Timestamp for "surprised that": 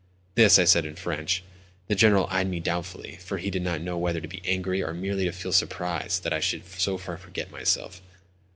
5.53-6.33